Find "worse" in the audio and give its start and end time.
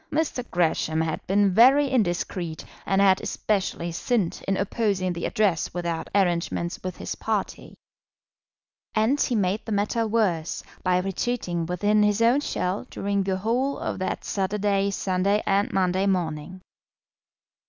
10.07-10.63